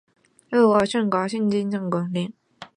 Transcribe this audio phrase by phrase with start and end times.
[0.49, 2.33] 河南省固始县历史悠久